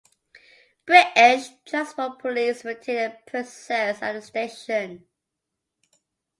[0.83, 5.05] British Transport Police maintain a presence at the station.